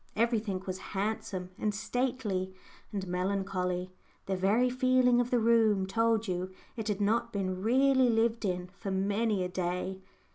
[0.15, 2.55] Everything was handsome, and stately,
[2.91, 3.91] and melancholy;
[4.25, 8.69] the very feeling of the room told you it had not been really lived in
[8.73, 10.01] for many a day.